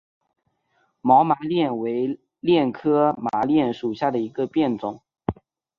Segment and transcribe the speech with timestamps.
[1.01, 4.99] 毛麻楝为楝科麻楝属下的一个变种。